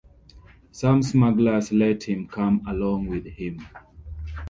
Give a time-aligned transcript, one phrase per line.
[0.71, 3.59] Some smugglers let him come along with him.